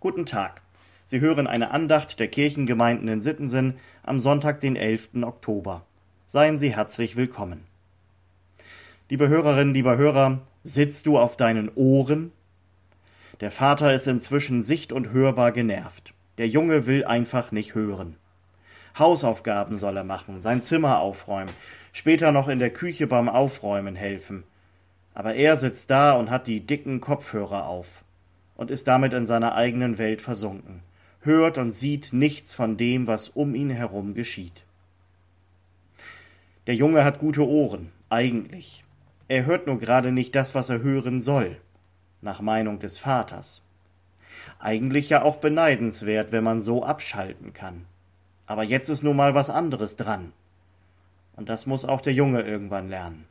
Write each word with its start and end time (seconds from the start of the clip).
Guten 0.00 0.26
Tag. 0.26 0.62
Sie 1.06 1.18
hören 1.18 1.48
eine 1.48 1.72
Andacht 1.72 2.20
der 2.20 2.28
Kirchengemeinden 2.28 3.08
in 3.08 3.20
Sittensen 3.20 3.78
am 4.04 4.20
Sonntag, 4.20 4.60
den 4.60 4.76
11. 4.76 5.08
Oktober. 5.22 5.82
Seien 6.24 6.56
Sie 6.60 6.76
herzlich 6.76 7.16
willkommen. 7.16 7.66
Liebe 9.10 9.26
Hörerinnen, 9.26 9.74
lieber 9.74 9.96
Hörer, 9.96 10.38
sitzt 10.62 11.06
du 11.06 11.18
auf 11.18 11.36
deinen 11.36 11.68
Ohren? 11.74 12.30
Der 13.40 13.50
Vater 13.50 13.92
ist 13.92 14.06
inzwischen 14.06 14.62
sicht- 14.62 14.92
und 14.92 15.10
hörbar 15.10 15.50
genervt. 15.50 16.14
Der 16.36 16.46
Junge 16.46 16.86
will 16.86 17.04
einfach 17.04 17.50
nicht 17.50 17.74
hören. 17.74 18.14
Hausaufgaben 18.96 19.78
soll 19.78 19.96
er 19.96 20.04
machen, 20.04 20.40
sein 20.40 20.62
Zimmer 20.62 21.00
aufräumen, 21.00 21.52
später 21.92 22.30
noch 22.30 22.46
in 22.46 22.60
der 22.60 22.70
Küche 22.70 23.08
beim 23.08 23.28
Aufräumen 23.28 23.96
helfen. 23.96 24.44
Aber 25.12 25.34
er 25.34 25.56
sitzt 25.56 25.90
da 25.90 26.12
und 26.12 26.30
hat 26.30 26.46
die 26.46 26.60
dicken 26.60 27.00
Kopfhörer 27.00 27.66
auf 27.66 28.04
und 28.58 28.70
ist 28.70 28.88
damit 28.88 29.14
in 29.14 29.24
seiner 29.24 29.54
eigenen 29.54 29.96
Welt 29.96 30.20
versunken, 30.20 30.82
hört 31.20 31.56
und 31.56 31.70
sieht 31.70 32.12
nichts 32.12 32.54
von 32.54 32.76
dem, 32.76 33.06
was 33.06 33.30
um 33.30 33.54
ihn 33.54 33.70
herum 33.70 34.12
geschieht. 34.12 34.64
Der 36.66 36.74
Junge 36.74 37.04
hat 37.04 37.20
gute 37.20 37.46
Ohren, 37.46 37.92
eigentlich. 38.10 38.84
Er 39.28 39.46
hört 39.46 39.66
nur 39.66 39.78
gerade 39.78 40.12
nicht 40.12 40.34
das, 40.34 40.54
was 40.54 40.68
er 40.68 40.82
hören 40.82 41.22
soll, 41.22 41.56
nach 42.20 42.40
Meinung 42.42 42.80
des 42.80 42.98
Vaters. 42.98 43.62
Eigentlich 44.58 45.08
ja 45.08 45.22
auch 45.22 45.36
beneidenswert, 45.36 46.32
wenn 46.32 46.44
man 46.44 46.60
so 46.60 46.84
abschalten 46.84 47.52
kann. 47.52 47.86
Aber 48.46 48.64
jetzt 48.64 48.88
ist 48.88 49.04
nun 49.04 49.16
mal 49.16 49.34
was 49.34 49.50
anderes 49.50 49.96
dran. 49.96 50.32
Und 51.36 51.48
das 51.48 51.66
muss 51.66 51.84
auch 51.84 52.00
der 52.00 52.12
Junge 52.12 52.42
irgendwann 52.42 52.88
lernen. 52.88 53.24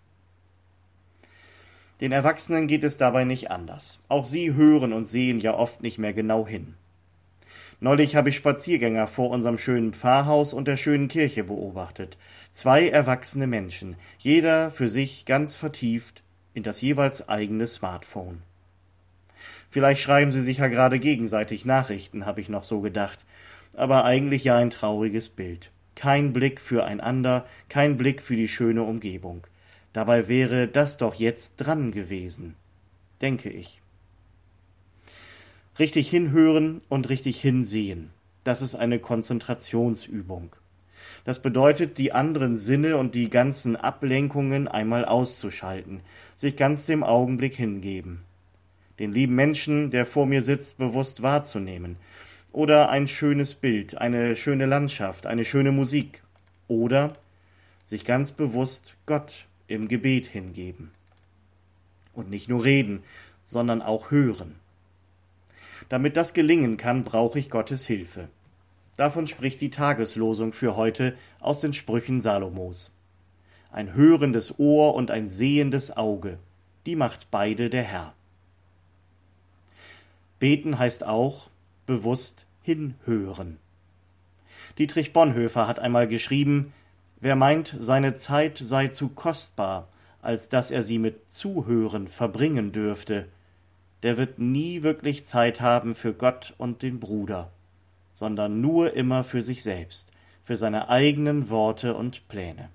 Den 2.00 2.12
Erwachsenen 2.12 2.68
geht 2.68 2.84
es 2.84 2.98
dabei 2.98 3.24
nicht 3.24 3.50
anders. 3.50 4.00
Auch 4.08 4.26
sie 4.26 4.54
hören 4.54 4.94
und 4.94 5.06
sehen 5.06 5.40
ja 5.40 5.56
oft 5.56 5.82
nicht 5.82 5.98
mehr 5.98 6.14
genau 6.14 6.46
hin. 6.46 6.76
Neulich 7.80 8.16
habe 8.16 8.30
ich 8.30 8.36
Spaziergänger 8.36 9.08
vor 9.08 9.30
unserem 9.30 9.58
schönen 9.58 9.94
Pfarrhaus 9.94 10.54
und 10.54 10.68
der 10.68 10.78
schönen 10.78 11.08
Kirche 11.08 11.44
beobachtet. 11.44 12.18
Zwei 12.52 12.90
erwachsene 12.90 13.46
Menschen, 13.46 13.96
jeder 14.18 14.72
für 14.72 14.90
sich 14.90 15.26
ganz 15.26 15.56
vertieft 15.56 16.24
in 16.54 16.64
das 16.64 16.82
jeweils 16.82 17.30
eigene 17.30 17.68
Smartphone. 17.68 18.42
Vielleicht 19.70 20.02
schreiben 20.02 20.32
sie 20.32 20.42
sich 20.42 20.58
ja 20.58 20.68
gerade 20.68 21.00
gegenseitig 21.00 21.66
Nachrichten, 21.66 22.26
habe 22.26 22.42
ich 22.42 22.50
noch 22.50 22.64
so 22.64 22.82
gedacht. 22.82 23.26
Aber 23.74 24.06
eigentlich 24.06 24.44
ja 24.44 24.56
ein 24.56 24.72
trauriges 24.72 25.30
Bild. 25.30 25.72
Kein 25.94 26.34
Blick 26.34 26.60
füreinander, 26.60 27.46
kein 27.70 27.98
Blick 27.98 28.22
für 28.22 28.36
die 28.36 28.48
schöne 28.48 28.84
Umgebung. 28.84 29.46
Dabei 29.98 30.28
wäre 30.28 30.68
das 30.68 30.98
doch 30.98 31.16
jetzt 31.16 31.56
dran 31.58 31.92
gewesen, 31.92 32.54
denke 33.20 33.50
ich. 33.50 33.82
Richtig 35.80 36.08
hinhören 36.08 36.84
und 36.88 37.10
richtig 37.10 37.42
hinsehen, 37.42 38.12
das 38.44 38.62
ist 38.62 38.76
eine 38.76 39.00
Konzentrationsübung. 39.00 40.56
Das 41.26 41.42
bedeutet, 41.42 41.98
die 41.98 42.14
anderen 42.14 42.58
Sinne 42.58 42.98
und 42.98 43.16
die 43.16 43.32
ganzen 43.32 43.76
Ablenkungen 43.76 44.68
einmal 44.68 45.04
auszuschalten, 45.04 46.02
sich 46.36 46.56
ganz 46.56 46.86
dem 46.86 47.04
Augenblick 47.04 47.56
hingeben. 47.56 48.22
Den 49.00 49.12
lieben 49.12 49.34
Menschen, 49.34 49.90
der 49.90 50.06
vor 50.06 50.28
mir 50.28 50.44
sitzt, 50.44 50.78
bewusst 50.78 51.24
wahrzunehmen. 51.24 51.96
Oder 52.52 52.90
ein 52.90 53.08
schönes 53.08 53.56
Bild, 53.56 53.98
eine 53.98 54.36
schöne 54.36 54.68
Landschaft, 54.68 55.26
eine 55.26 55.44
schöne 55.44 55.72
Musik. 55.72 56.22
Oder 56.68 57.16
sich 57.84 58.06
ganz 58.06 58.32
bewusst 58.32 58.96
Gott 59.08 59.48
im 59.68 59.88
Gebet 59.88 60.28
hingeben. 60.28 60.92
Und 62.14 62.30
nicht 62.30 62.50
nur 62.50 62.64
reden, 62.64 63.04
sondern 63.46 63.82
auch 63.82 64.12
hören. 64.12 64.56
Damit 65.90 66.18
das 66.18 66.34
gelingen 66.34 66.78
kann, 66.78 67.04
brauche 67.04 67.40
ich 67.40 67.50
Gottes 67.50 67.86
Hilfe. 67.86 68.30
Davon 68.98 69.28
spricht 69.28 69.62
die 69.62 69.70
Tageslosung 69.70 70.54
für 70.54 70.76
heute 70.76 71.16
aus 71.40 71.60
den 71.60 71.74
Sprüchen 71.74 72.22
Salomos. 72.22 72.92
Ein 73.72 73.94
hörendes 73.94 74.58
Ohr 74.58 74.96
und 74.96 75.12
ein 75.12 75.28
sehendes 75.28 75.96
Auge, 75.96 76.40
die 76.86 76.96
macht 76.96 77.30
beide 77.30 77.70
der 77.70 77.84
Herr. 77.84 78.14
Beten 80.40 80.80
heißt 80.80 81.04
auch 81.04 81.50
bewusst 81.86 82.46
hinhören. 82.64 83.58
Dietrich 84.78 85.14
Bonhoeffer 85.14 85.68
hat 85.68 85.80
einmal 85.80 86.08
geschrieben, 86.08 86.74
Wer 87.20 87.36
meint, 87.36 87.76
seine 87.80 88.14
Zeit 88.14 88.60
sei 88.60 88.90
zu 88.90 89.10
kostbar, 89.10 89.88
als 90.22 90.50
dass 90.50 90.70
er 90.70 90.84
sie 90.84 91.00
mit 91.00 91.32
Zuhören 91.32 92.08
verbringen 92.08 92.72
dürfte, 92.72 93.28
der 94.04 94.18
wird 94.18 94.38
nie 94.38 94.84
wirklich 94.84 95.26
Zeit 95.26 95.60
haben 95.60 95.96
für 95.96 96.14
Gott 96.14 96.54
und 96.60 96.84
den 96.84 97.00
Bruder, 97.00 97.52
sondern 98.14 98.62
nur 98.62 98.94
immer 98.94 99.24
für 99.24 99.42
sich 99.42 99.64
selbst, 99.64 100.12
für 100.44 100.58
seine 100.58 100.90
eigenen 100.90 101.50
Worte 101.50 101.96
und 101.96 102.28
Pläne. 102.28 102.70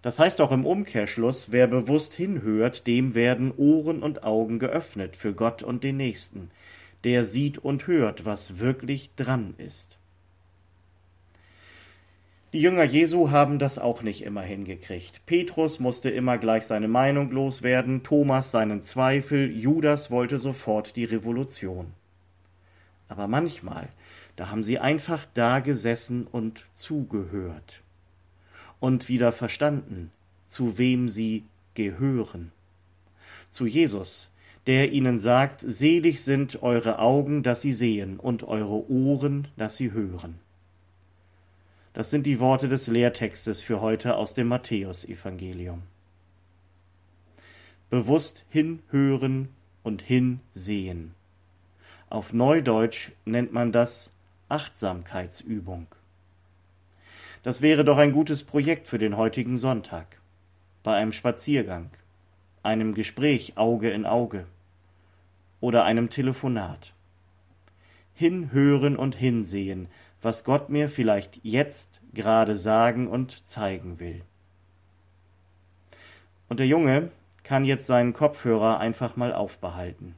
Das 0.00 0.18
heißt 0.18 0.40
auch 0.40 0.52
im 0.52 0.64
Umkehrschluss, 0.64 1.52
wer 1.52 1.66
bewusst 1.66 2.14
hinhört, 2.14 2.86
dem 2.86 3.14
werden 3.14 3.52
Ohren 3.56 4.02
und 4.02 4.24
Augen 4.24 4.58
geöffnet 4.58 5.16
für 5.16 5.34
Gott 5.34 5.62
und 5.62 5.84
den 5.84 5.98
Nächsten, 5.98 6.50
der 7.04 7.24
sieht 7.24 7.58
und 7.58 7.86
hört, 7.86 8.24
was 8.24 8.58
wirklich 8.58 9.14
dran 9.16 9.54
ist. 9.58 9.98
Die 12.52 12.60
Jünger 12.60 12.84
Jesu 12.84 13.30
haben 13.30 13.58
das 13.58 13.78
auch 13.78 14.02
nicht 14.02 14.22
immer 14.24 14.42
hingekriegt. 14.42 15.24
Petrus 15.24 15.80
musste 15.80 16.10
immer 16.10 16.36
gleich 16.36 16.64
seine 16.64 16.86
Meinung 16.86 17.30
loswerden, 17.30 18.02
Thomas 18.02 18.50
seinen 18.50 18.82
Zweifel, 18.82 19.50
Judas 19.50 20.10
wollte 20.10 20.38
sofort 20.38 20.94
die 20.96 21.06
Revolution. 21.06 21.94
Aber 23.08 23.26
manchmal, 23.26 23.88
da 24.36 24.50
haben 24.50 24.62
sie 24.62 24.78
einfach 24.78 25.24
da 25.32 25.60
gesessen 25.60 26.26
und 26.30 26.66
zugehört 26.74 27.80
und 28.80 29.08
wieder 29.08 29.32
verstanden, 29.32 30.10
zu 30.46 30.76
wem 30.76 31.08
sie 31.08 31.44
gehören. 31.72 32.52
Zu 33.48 33.64
Jesus, 33.64 34.30
der 34.66 34.92
ihnen 34.92 35.18
sagt, 35.18 35.64
selig 35.66 36.22
sind 36.22 36.62
eure 36.62 36.98
Augen, 36.98 37.42
dass 37.42 37.62
sie 37.62 37.72
sehen, 37.72 38.20
und 38.20 38.42
eure 38.42 38.90
Ohren, 38.90 39.48
dass 39.56 39.76
sie 39.76 39.92
hören. 39.92 40.38
Das 41.94 42.08
sind 42.08 42.24
die 42.24 42.40
Worte 42.40 42.68
des 42.68 42.86
Lehrtextes 42.86 43.60
für 43.62 43.80
heute 43.82 44.16
aus 44.16 44.32
dem 44.32 44.48
Matthäusevangelium. 44.48 45.82
Bewusst 47.90 48.46
hinhören 48.48 49.50
und 49.82 50.00
hinsehen. 50.00 51.14
Auf 52.08 52.32
Neudeutsch 52.32 53.10
nennt 53.26 53.52
man 53.52 53.72
das 53.72 54.10
Achtsamkeitsübung. 54.48 55.86
Das 57.42 57.60
wäre 57.60 57.84
doch 57.84 57.98
ein 57.98 58.12
gutes 58.12 58.42
Projekt 58.42 58.88
für 58.88 58.98
den 58.98 59.16
heutigen 59.16 59.58
Sonntag. 59.58 60.20
Bei 60.82 60.94
einem 60.94 61.12
Spaziergang, 61.12 61.90
einem 62.62 62.94
Gespräch 62.94 63.54
Auge 63.56 63.90
in 63.90 64.06
Auge 64.06 64.46
oder 65.60 65.84
einem 65.84 66.08
Telefonat. 66.08 66.94
Hinhören 68.14 68.96
und 68.96 69.14
hinsehen, 69.14 69.88
was 70.22 70.44
Gott 70.44 70.70
mir 70.70 70.88
vielleicht 70.88 71.40
jetzt 71.42 72.00
gerade 72.14 72.56
sagen 72.56 73.08
und 73.08 73.46
zeigen 73.46 73.98
will. 73.98 74.22
Und 76.48 76.60
der 76.60 76.66
Junge 76.66 77.10
kann 77.42 77.64
jetzt 77.64 77.86
seinen 77.86 78.12
Kopfhörer 78.12 78.78
einfach 78.78 79.16
mal 79.16 79.32
aufbehalten. 79.32 80.14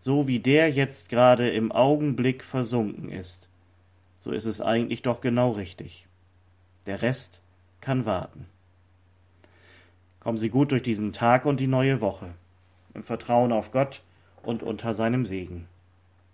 So 0.00 0.26
wie 0.26 0.40
der 0.40 0.70
jetzt 0.70 1.08
gerade 1.08 1.50
im 1.50 1.72
Augenblick 1.72 2.44
versunken 2.44 3.10
ist, 3.10 3.48
so 4.20 4.32
ist 4.32 4.44
es 4.44 4.60
eigentlich 4.60 5.02
doch 5.02 5.20
genau 5.20 5.52
richtig. 5.52 6.06
Der 6.86 7.02
Rest 7.02 7.40
kann 7.80 8.06
warten. 8.06 8.46
Kommen 10.20 10.38
Sie 10.38 10.50
gut 10.50 10.72
durch 10.72 10.82
diesen 10.82 11.12
Tag 11.12 11.44
und 11.44 11.60
die 11.60 11.68
neue 11.68 12.00
Woche, 12.00 12.30
im 12.94 13.04
Vertrauen 13.04 13.52
auf 13.52 13.70
Gott 13.70 14.02
und 14.42 14.62
unter 14.62 14.94
seinem 14.94 15.26
Segen. 15.26 15.68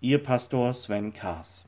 Ihr 0.00 0.22
Pastor 0.22 0.72
Sven 0.72 1.12
Kaas. 1.12 1.66